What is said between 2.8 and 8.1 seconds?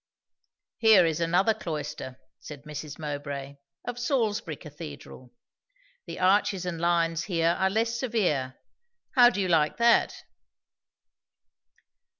Mowbray; "of Salisbury cathedral. The arches and lines here are less